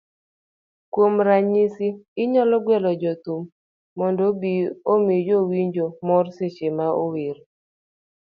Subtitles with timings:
[0.93, 1.87] Kuom ranyisi,
[2.23, 3.41] inyalo gwelo jathum
[3.97, 4.53] mondo obi
[4.93, 7.37] omi jowinjo mor seche ma ower